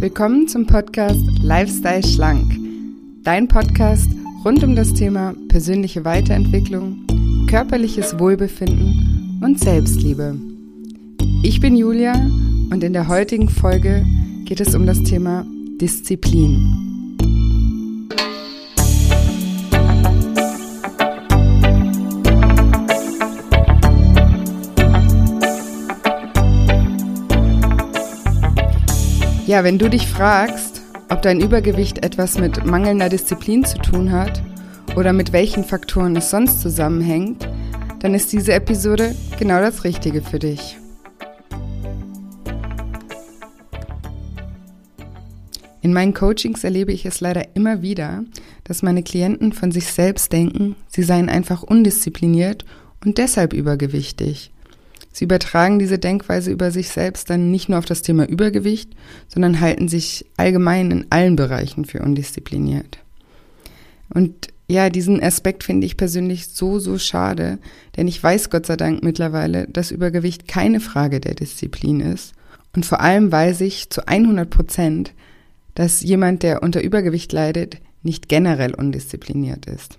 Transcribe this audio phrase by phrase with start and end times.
[0.00, 2.56] Willkommen zum Podcast Lifestyle Schlank.
[3.24, 4.08] Dein Podcast
[4.44, 7.04] rund um das Thema persönliche Weiterentwicklung,
[7.50, 10.36] körperliches Wohlbefinden und Selbstliebe.
[11.42, 12.12] Ich bin Julia
[12.70, 14.06] und in der heutigen Folge
[14.44, 15.44] geht es um das Thema
[15.80, 16.87] Disziplin.
[29.48, 34.42] Ja, wenn du dich fragst, ob dein Übergewicht etwas mit mangelnder Disziplin zu tun hat
[34.94, 37.48] oder mit welchen Faktoren es sonst zusammenhängt,
[38.00, 40.76] dann ist diese Episode genau das Richtige für dich.
[45.80, 48.24] In meinen Coachings erlebe ich es leider immer wieder,
[48.64, 52.66] dass meine Klienten von sich selbst denken, sie seien einfach undiszipliniert
[53.02, 54.52] und deshalb übergewichtig.
[55.12, 58.90] Sie übertragen diese Denkweise über sich selbst dann nicht nur auf das Thema Übergewicht,
[59.26, 62.98] sondern halten sich allgemein in allen Bereichen für undiszipliniert.
[64.10, 67.58] Und ja, diesen Aspekt finde ich persönlich so, so schade,
[67.96, 72.34] denn ich weiß Gott sei Dank mittlerweile, dass Übergewicht keine Frage der Disziplin ist.
[72.76, 75.14] Und vor allem weiß ich zu 100 Prozent,
[75.74, 79.98] dass jemand, der unter Übergewicht leidet, nicht generell undiszipliniert ist.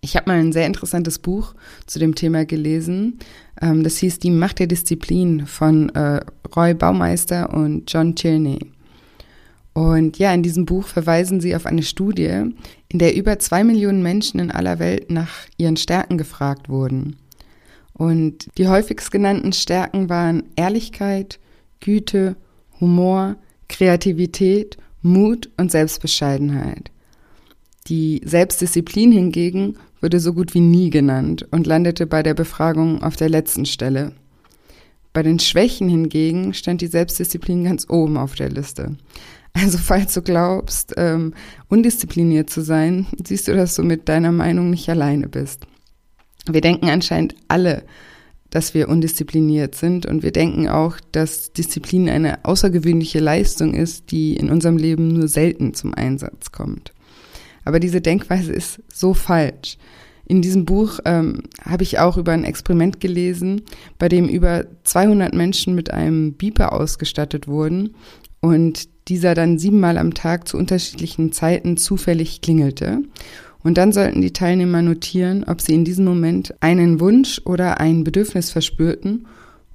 [0.00, 1.54] Ich habe mal ein sehr interessantes Buch
[1.86, 3.18] zu dem Thema gelesen.
[3.60, 6.20] Ähm, das hieß Die Macht der Disziplin von äh,
[6.54, 8.58] Roy Baumeister und John Tierney.
[9.74, 12.52] Und ja, in diesem Buch verweisen sie auf eine Studie,
[12.88, 17.16] in der über zwei Millionen Menschen in aller Welt nach ihren Stärken gefragt wurden.
[17.92, 21.38] Und die häufigst genannten Stärken waren Ehrlichkeit,
[21.80, 22.36] Güte,
[22.80, 23.36] Humor,
[23.68, 26.90] Kreativität, Mut und Selbstbescheidenheit.
[27.86, 33.16] Die Selbstdisziplin hingegen wurde so gut wie nie genannt und landete bei der Befragung auf
[33.16, 34.12] der letzten Stelle.
[35.12, 38.96] Bei den Schwächen hingegen stand die Selbstdisziplin ganz oben auf der Liste.
[39.52, 41.34] Also falls du glaubst, ähm,
[41.68, 45.66] undiszipliniert zu sein, siehst du, dass du mit deiner Meinung nicht alleine bist.
[46.48, 47.82] Wir denken anscheinend alle,
[48.50, 54.36] dass wir undiszipliniert sind und wir denken auch, dass Disziplin eine außergewöhnliche Leistung ist, die
[54.36, 56.92] in unserem Leben nur selten zum Einsatz kommt.
[57.68, 59.76] Aber diese Denkweise ist so falsch.
[60.26, 63.60] In diesem Buch ähm, habe ich auch über ein Experiment gelesen,
[63.98, 67.94] bei dem über 200 Menschen mit einem Beeper ausgestattet wurden
[68.40, 73.02] und dieser dann siebenmal am Tag zu unterschiedlichen Zeiten zufällig klingelte.
[73.62, 78.02] Und dann sollten die Teilnehmer notieren, ob sie in diesem Moment einen Wunsch oder ein
[78.02, 79.26] Bedürfnis verspürten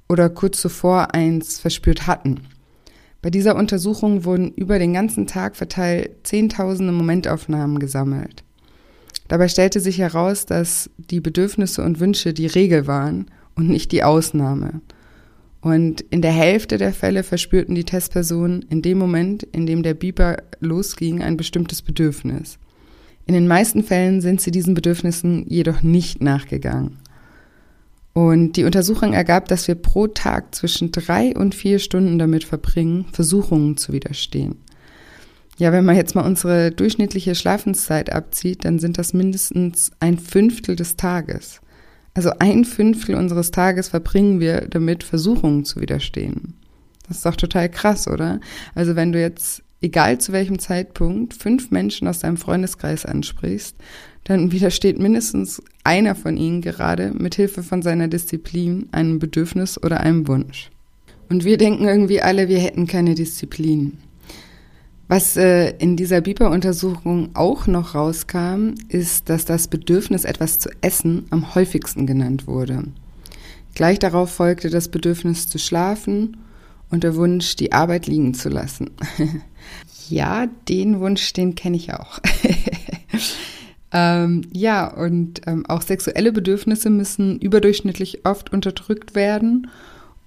[0.08, 2.40] oder kurz zuvor eins verspürt hatten.
[3.24, 8.44] Bei dieser Untersuchung wurden über den ganzen Tag verteilt Zehntausende Momentaufnahmen gesammelt.
[9.28, 13.24] Dabei stellte sich heraus, dass die Bedürfnisse und Wünsche die Regel waren
[13.54, 14.82] und nicht die Ausnahme.
[15.62, 19.94] Und in der Hälfte der Fälle verspürten die Testpersonen in dem Moment, in dem der
[19.94, 22.58] Beeper losging, ein bestimmtes Bedürfnis.
[23.24, 26.98] In den meisten Fällen sind sie diesen Bedürfnissen jedoch nicht nachgegangen.
[28.14, 33.06] Und die Untersuchung ergab, dass wir pro Tag zwischen drei und vier Stunden damit verbringen,
[33.12, 34.56] Versuchungen zu widerstehen.
[35.58, 40.76] Ja, wenn man jetzt mal unsere durchschnittliche Schlafenszeit abzieht, dann sind das mindestens ein Fünftel
[40.76, 41.60] des Tages.
[42.14, 46.54] Also ein Fünftel unseres Tages verbringen wir damit, Versuchungen zu widerstehen.
[47.08, 48.40] Das ist doch total krass, oder?
[48.76, 53.76] Also wenn du jetzt, egal zu welchem Zeitpunkt, fünf Menschen aus deinem Freundeskreis ansprichst,
[54.24, 60.00] dann widersteht mindestens einer von ihnen gerade mit Hilfe von seiner Disziplin einem Bedürfnis oder
[60.00, 60.70] einem Wunsch.
[61.28, 63.98] Und wir denken irgendwie alle, wir hätten keine Disziplin.
[65.06, 71.26] Was äh, in dieser Biber-Untersuchung auch noch rauskam, ist, dass das Bedürfnis, etwas zu essen,
[71.30, 72.84] am häufigsten genannt wurde.
[73.74, 76.38] Gleich darauf folgte das Bedürfnis zu schlafen
[76.94, 78.90] und der Wunsch, die Arbeit liegen zu lassen.
[80.08, 82.20] ja, den Wunsch, den kenne ich auch.
[83.96, 89.70] Ähm, ja, und ähm, auch sexuelle Bedürfnisse müssen überdurchschnittlich oft unterdrückt werden.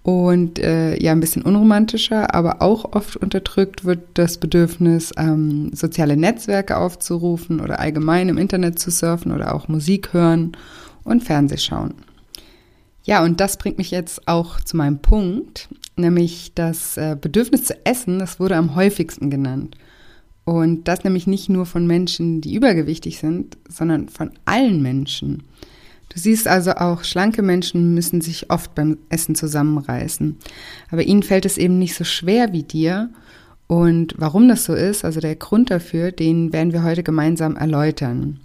[0.03, 6.15] Und äh, ja, ein bisschen unromantischer, aber auch oft unterdrückt wird das Bedürfnis, ähm, soziale
[6.15, 10.53] Netzwerke aufzurufen oder allgemein im Internet zu surfen oder auch Musik hören
[11.03, 11.94] und Fernseh schauen.
[13.07, 17.86] Ja, und das bringt mich jetzt auch zu meinem Punkt, nämlich das äh, Bedürfnis zu
[17.86, 19.77] essen, das wurde am häufigsten genannt.
[20.44, 25.44] Und das nämlich nicht nur von Menschen, die übergewichtig sind, sondern von allen Menschen.
[26.09, 30.36] Du siehst also auch, schlanke Menschen müssen sich oft beim Essen zusammenreißen.
[30.92, 33.09] Aber ihnen fällt es eben nicht so schwer wie dir.
[33.68, 38.42] Und warum das so ist, also der Grund dafür, den werden wir heute gemeinsam erläutern.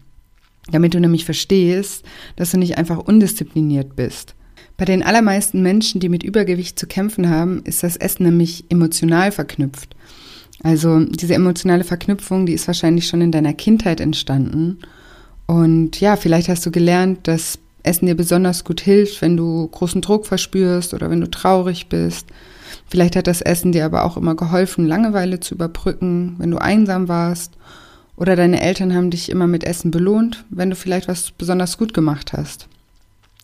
[0.70, 2.04] Damit du nämlich verstehst,
[2.36, 4.36] dass du nicht einfach undiszipliniert bist.
[4.82, 9.30] Bei den allermeisten Menschen, die mit Übergewicht zu kämpfen haben, ist das Essen nämlich emotional
[9.30, 9.94] verknüpft.
[10.64, 14.80] Also diese emotionale Verknüpfung, die ist wahrscheinlich schon in deiner Kindheit entstanden.
[15.46, 20.00] Und ja, vielleicht hast du gelernt, dass Essen dir besonders gut hilft, wenn du großen
[20.00, 22.26] Druck verspürst oder wenn du traurig bist.
[22.88, 27.06] Vielleicht hat das Essen dir aber auch immer geholfen, Langeweile zu überbrücken, wenn du einsam
[27.06, 27.52] warst.
[28.16, 31.94] Oder deine Eltern haben dich immer mit Essen belohnt, wenn du vielleicht was besonders gut
[31.94, 32.66] gemacht hast.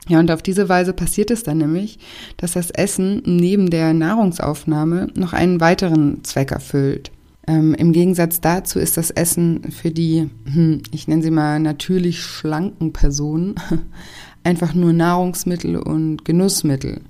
[0.09, 1.99] Ja, und auf diese Weise passiert es dann nämlich,
[2.39, 7.11] dass das Essen neben der Nahrungsaufnahme noch einen weiteren Zweck erfüllt.
[7.47, 12.21] Ähm, Im Gegensatz dazu ist das Essen für die, hm, ich nenne sie mal natürlich
[12.21, 13.55] schlanken Personen,
[14.45, 17.03] einfach nur Nahrungsmittel und Genussmittel.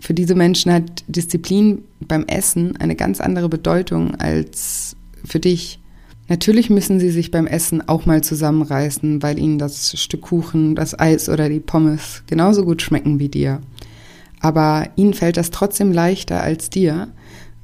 [0.00, 5.80] Für diese Menschen hat Disziplin beim Essen eine ganz andere Bedeutung als für dich.
[6.28, 10.98] Natürlich müssen sie sich beim Essen auch mal zusammenreißen, weil ihnen das Stück Kuchen, das
[10.98, 13.60] Eis oder die Pommes genauso gut schmecken wie dir.
[14.40, 17.08] Aber ihnen fällt das trotzdem leichter als dir,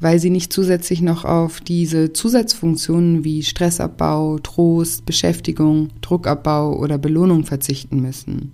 [0.01, 7.45] weil sie nicht zusätzlich noch auf diese Zusatzfunktionen wie Stressabbau, Trost, Beschäftigung, Druckabbau oder Belohnung
[7.45, 8.53] verzichten müssen.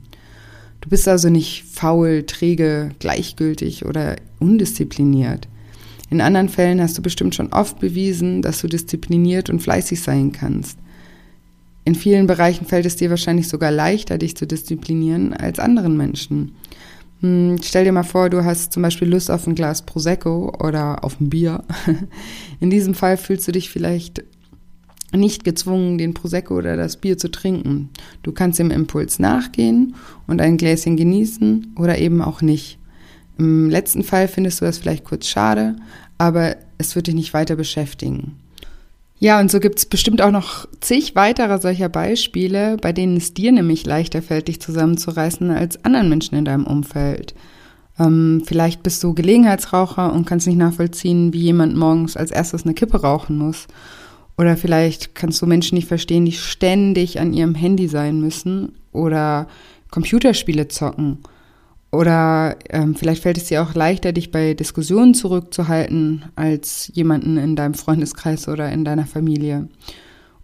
[0.80, 5.46] Du bist also nicht faul, träge, gleichgültig oder undiszipliniert.
[6.10, 10.32] In anderen Fällen hast du bestimmt schon oft bewiesen, dass du diszipliniert und fleißig sein
[10.32, 10.78] kannst.
[11.84, 16.52] In vielen Bereichen fällt es dir wahrscheinlich sogar leichter, dich zu disziplinieren als anderen Menschen.
[17.20, 21.04] Hm, stell dir mal vor, du hast zum Beispiel Lust auf ein Glas Prosecco oder
[21.04, 21.64] auf ein Bier.
[22.60, 24.24] In diesem Fall fühlst du dich vielleicht
[25.12, 27.90] nicht gezwungen, den Prosecco oder das Bier zu trinken.
[28.22, 29.94] Du kannst dem Impuls nachgehen
[30.26, 32.78] und ein Gläschen genießen oder eben auch nicht.
[33.40, 35.76] Im letzten Fall findest du das vielleicht kurz schade,
[36.18, 38.36] aber es wird dich nicht weiter beschäftigen.
[39.18, 43.32] Ja, und so gibt es bestimmt auch noch zig weiterer solcher Beispiele, bei denen es
[43.32, 47.34] dir nämlich leichter fällt, dich zusammenzureißen als anderen Menschen in deinem Umfeld.
[47.98, 52.74] Ähm, vielleicht bist du Gelegenheitsraucher und kannst nicht nachvollziehen, wie jemand morgens als erstes eine
[52.74, 53.68] Kippe rauchen muss.
[54.36, 59.48] Oder vielleicht kannst du Menschen nicht verstehen, die ständig an ihrem Handy sein müssen oder
[59.90, 61.20] Computerspiele zocken
[61.92, 67.56] oder ähm, vielleicht fällt es dir auch leichter, dich bei Diskussionen zurückzuhalten, als jemanden in
[67.56, 69.68] deinem Freundeskreis oder in deiner Familie.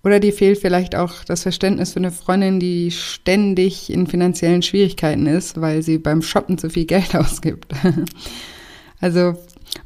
[0.02, 5.26] Oder dir fehlt vielleicht auch das Verständnis für eine Freundin, die ständig in finanziellen Schwierigkeiten
[5.26, 7.72] ist, weil sie beim Shoppen zu viel Geld ausgibt.
[9.00, 9.34] also,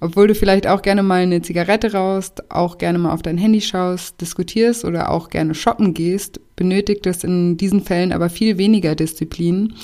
[0.01, 3.61] obwohl du vielleicht auch gerne mal eine Zigarette rauchst, auch gerne mal auf dein Handy
[3.61, 8.95] schaust, diskutierst oder auch gerne shoppen gehst, benötigt es in diesen Fällen aber viel weniger
[8.95, 9.75] Disziplin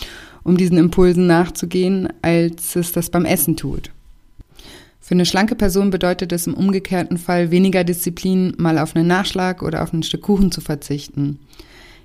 [0.47, 3.91] um diesen Impulsen nachzugehen, als es das beim Essen tut.
[5.01, 9.63] Für eine schlanke Person bedeutet es im umgekehrten Fall weniger Disziplin, mal auf einen Nachschlag
[9.63, 11.41] oder auf ein Stück Kuchen zu verzichten.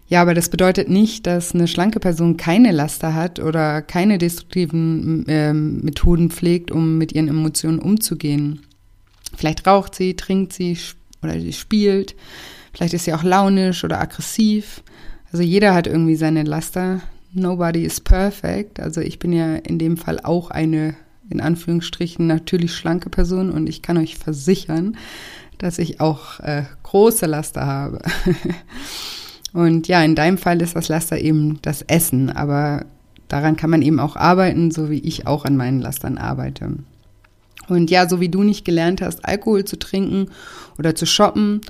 [0.08, 5.26] Ja, aber das bedeutet nicht, dass eine schlanke Person keine Laster hat oder keine destruktiven
[5.28, 8.62] äh, Methoden pflegt, um mit ihren Emotionen umzugehen.
[9.36, 10.78] Vielleicht raucht sie, trinkt sie
[11.22, 12.16] oder sie spielt.
[12.74, 14.82] Vielleicht ist sie auch launisch oder aggressiv.
[15.32, 17.02] Also jeder hat irgendwie seine Laster.
[17.34, 18.80] Nobody is perfect.
[18.80, 20.96] Also ich bin ja in dem Fall auch eine,
[21.30, 24.98] in Anführungsstrichen, natürlich schlanke Person und ich kann euch versichern,
[25.58, 28.00] dass ich auch äh, große Laster habe.
[29.54, 32.86] und ja, in deinem Fall ist das Laster eben das Essen, aber
[33.30, 36.74] daran kann man eben auch arbeiten, so wie ich auch an meinen Lastern arbeite.
[37.70, 40.32] Und ja, so wie du nicht gelernt hast, Alkohol zu trinken
[40.78, 41.62] oder zu shoppen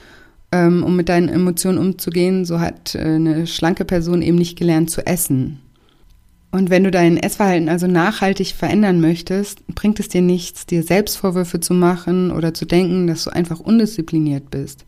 [0.52, 4.90] ähm, um mit deinen Emotionen umzugehen, so hat äh, eine schlanke Person eben nicht gelernt
[4.90, 5.60] zu essen.
[6.52, 11.62] Und wenn du dein Essverhalten also nachhaltig verändern möchtest, bringt es dir nichts, dir Selbstvorwürfe
[11.62, 14.86] zu machen oder zu denken, dass du einfach undiszipliniert bist.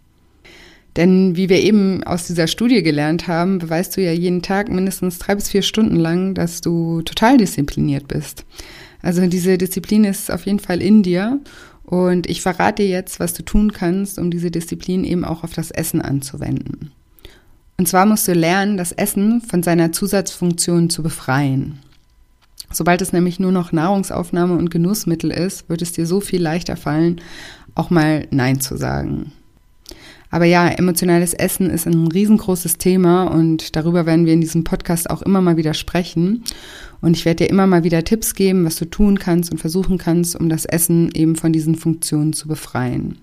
[0.97, 5.17] Denn wie wir eben aus dieser Studie gelernt haben, beweist du ja jeden Tag mindestens
[5.19, 8.45] drei bis vier Stunden lang, dass du total diszipliniert bist.
[9.01, 11.39] Also diese Disziplin ist auf jeden Fall in dir
[11.83, 15.53] und ich verrate dir jetzt, was du tun kannst, um diese Disziplin eben auch auf
[15.53, 16.91] das Essen anzuwenden.
[17.77, 21.79] Und zwar musst du lernen, das Essen von seiner Zusatzfunktion zu befreien.
[22.71, 26.75] Sobald es nämlich nur noch Nahrungsaufnahme und Genussmittel ist, wird es dir so viel leichter
[26.75, 27.21] fallen,
[27.75, 29.31] auch mal Nein zu sagen.
[30.33, 35.07] Aber ja, emotionales Essen ist ein riesengroßes Thema und darüber werden wir in diesem Podcast
[35.11, 36.43] auch immer mal wieder sprechen.
[37.01, 39.99] Und ich werde dir immer mal wieder Tipps geben, was du tun kannst und versuchen
[39.99, 43.19] kannst, um das Essen eben von diesen Funktionen zu befreien.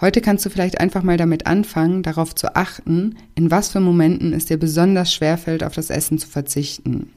[0.00, 4.32] Heute kannst du vielleicht einfach mal damit anfangen, darauf zu achten, in was für Momenten
[4.32, 7.10] es dir besonders schwerfällt, auf das Essen zu verzichten.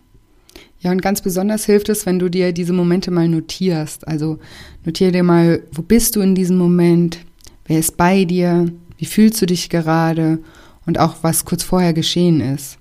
[0.80, 4.08] Ja, und ganz besonders hilft es, wenn du dir diese Momente mal notierst.
[4.08, 4.38] Also
[4.86, 7.18] notiere dir mal, wo bist du in diesem Moment?
[7.66, 8.72] Wer ist bei dir?
[8.98, 10.40] Wie fühlst du dich gerade?
[10.86, 12.78] Und auch, was kurz vorher geschehen ist.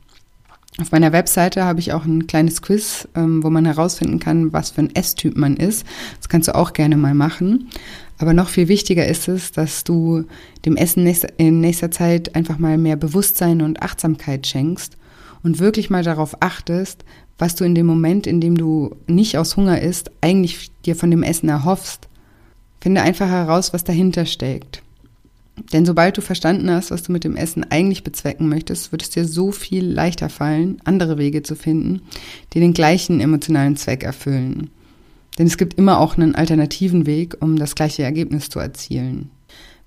[0.78, 4.70] Auf meiner Webseite habe ich auch ein kleines Quiz, ähm, wo man herausfinden kann, was
[4.70, 5.86] für ein Esstyp man ist.
[6.18, 7.68] Das kannst du auch gerne mal machen.
[8.18, 10.24] Aber noch viel wichtiger ist es, dass du
[10.66, 11.06] dem Essen
[11.38, 14.96] in nächster Zeit einfach mal mehr Bewusstsein und Achtsamkeit schenkst
[15.42, 17.04] und wirklich mal darauf achtest,
[17.38, 21.10] was du in dem Moment, in dem du nicht aus Hunger isst, eigentlich dir von
[21.10, 22.08] dem Essen erhoffst.
[22.80, 24.82] Finde einfach heraus, was dahinter steckt.
[25.72, 29.10] Denn sobald du verstanden hast, was du mit dem Essen eigentlich bezwecken möchtest, wird es
[29.10, 32.02] dir so viel leichter fallen, andere Wege zu finden,
[32.52, 34.70] die den gleichen emotionalen Zweck erfüllen.
[35.38, 39.30] Denn es gibt immer auch einen alternativen Weg, um das gleiche Ergebnis zu erzielen.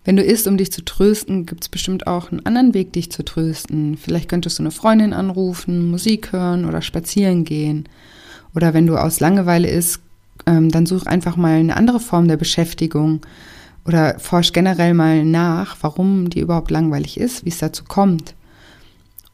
[0.05, 3.11] Wenn du isst, um dich zu trösten, gibt es bestimmt auch einen anderen Weg, dich
[3.11, 3.97] zu trösten.
[3.97, 7.87] Vielleicht könntest du eine Freundin anrufen, Musik hören oder spazieren gehen.
[8.55, 10.01] Oder wenn du aus Langeweile isst,
[10.45, 13.21] ähm, dann such einfach mal eine andere Form der Beschäftigung
[13.85, 18.35] oder forsch generell mal nach, warum die überhaupt langweilig ist, wie es dazu kommt.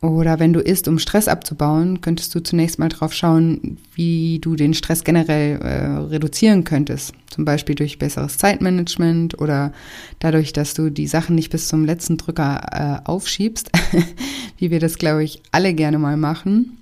[0.01, 4.55] Oder wenn du isst, um Stress abzubauen, könntest du zunächst mal drauf schauen, wie du
[4.55, 7.13] den Stress generell äh, reduzieren könntest.
[7.29, 9.73] Zum Beispiel durch besseres Zeitmanagement oder
[10.19, 13.71] dadurch, dass du die Sachen nicht bis zum letzten Drücker äh, aufschiebst,
[14.59, 16.77] wie wir das, glaube ich, alle gerne mal machen.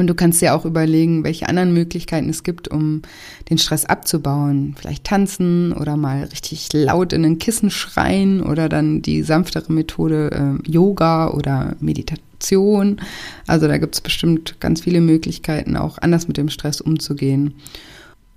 [0.00, 3.02] Und du kannst dir auch überlegen, welche anderen Möglichkeiten es gibt, um
[3.50, 4.74] den Stress abzubauen.
[4.78, 10.58] Vielleicht tanzen oder mal richtig laut in ein Kissen schreien oder dann die sanftere Methode
[10.64, 13.00] äh, Yoga oder Meditation.
[13.46, 17.54] Also da gibt es bestimmt ganz viele Möglichkeiten, auch anders mit dem Stress umzugehen.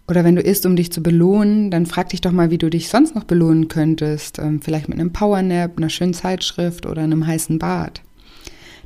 [0.09, 2.69] Oder wenn du isst, um dich zu belohnen, dann frag dich doch mal, wie du
[2.69, 4.37] dich sonst noch belohnen könntest.
[4.37, 8.01] Ähm, vielleicht mit einem Powernap, einer schönen Zeitschrift oder einem heißen Bad.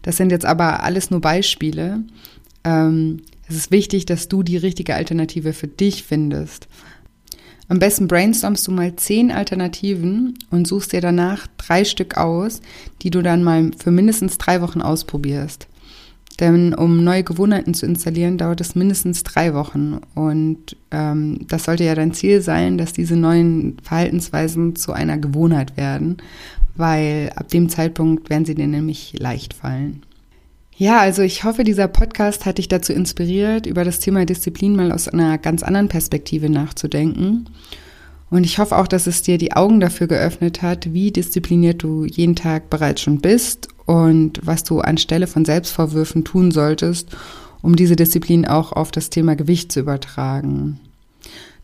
[0.03, 2.03] Das sind jetzt aber alles nur Beispiele.
[2.67, 6.67] Ähm, es ist wichtig, dass du die richtige Alternative für dich findest.
[7.69, 12.61] Am besten brainstormst du mal zehn Alternativen und suchst dir danach drei Stück aus,
[13.01, 15.67] die du dann mal für mindestens drei Wochen ausprobierst.
[16.39, 19.99] Denn um neue Gewohnheiten zu installieren, dauert es mindestens drei Wochen.
[20.13, 25.77] Und ähm, das sollte ja dein Ziel sein, dass diese neuen Verhaltensweisen zu einer Gewohnheit
[25.77, 26.17] werden,
[26.75, 30.03] weil ab dem Zeitpunkt werden sie dir nämlich leicht fallen.
[30.79, 34.91] Ja, also ich hoffe, dieser Podcast hat dich dazu inspiriert, über das Thema Disziplin mal
[34.91, 37.49] aus einer ganz anderen Perspektive nachzudenken.
[38.29, 42.05] Und ich hoffe auch, dass es dir die Augen dafür geöffnet hat, wie diszipliniert du
[42.05, 47.09] jeden Tag bereits schon bist und was du anstelle von Selbstvorwürfen tun solltest,
[47.63, 50.79] um diese Disziplin auch auf das Thema Gewicht zu übertragen.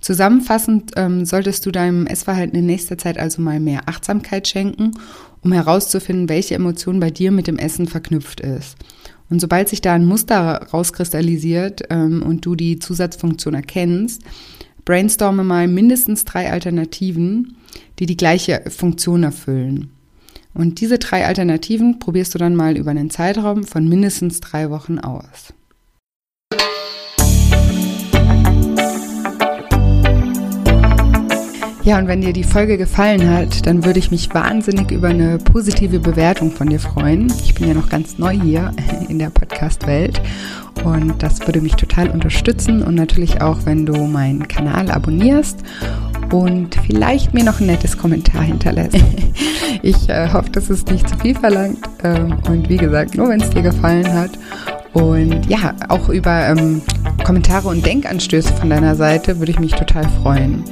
[0.03, 4.91] Zusammenfassend ähm, solltest du deinem Essverhalten in nächster Zeit also mal mehr Achtsamkeit schenken,
[5.41, 8.75] um herauszufinden, welche Emotion bei dir mit dem Essen verknüpft ist.
[9.29, 14.23] Und sobald sich da ein Muster rauskristallisiert ähm, und du die Zusatzfunktion erkennst,
[14.83, 17.55] brainstorme mal mindestens drei Alternativen,
[17.99, 19.89] die die gleiche Funktion erfüllen.
[20.53, 24.99] Und diese drei Alternativen probierst du dann mal über einen Zeitraum von mindestens drei Wochen
[24.99, 25.53] aus.
[31.85, 35.37] Ja, und wenn dir die Folge gefallen hat, dann würde ich mich wahnsinnig über eine
[35.37, 37.31] positive Bewertung von dir freuen.
[37.43, 38.71] Ich bin ja noch ganz neu hier
[39.09, 40.21] in der Podcast-Welt
[40.85, 45.59] und das würde mich total unterstützen und natürlich auch, wenn du meinen Kanal abonnierst
[46.31, 48.97] und vielleicht mir noch ein nettes Kommentar hinterlässt.
[49.81, 53.41] Ich äh, hoffe, das ist nicht zu viel verlangt ähm, und wie gesagt, nur wenn
[53.41, 54.31] es dir gefallen hat.
[54.93, 56.81] Und ja, auch über ähm,
[57.25, 60.63] Kommentare und Denkanstöße von deiner Seite würde ich mich total freuen.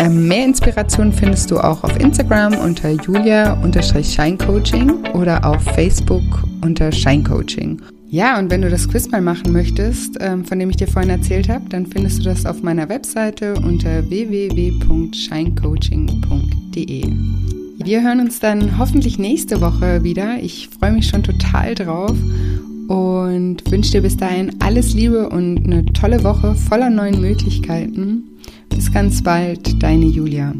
[0.00, 6.22] Ähm, mehr Inspiration findest du auch auf Instagram unter julia-scheincoaching oder auf Facebook
[6.62, 7.82] unter Scheincoaching.
[8.08, 11.10] Ja, und wenn du das Quiz mal machen möchtest, ähm, von dem ich dir vorhin
[11.10, 17.04] erzählt habe, dann findest du das auf meiner Webseite unter www.scheincoaching.de.
[17.84, 20.42] Wir hören uns dann hoffentlich nächste Woche wieder.
[20.42, 22.16] Ich freue mich schon total drauf
[22.88, 28.24] und wünsche dir bis dahin alles Liebe und eine tolle Woche voller neuen Möglichkeiten.
[28.70, 30.54] Bis ganz bald, deine Julia.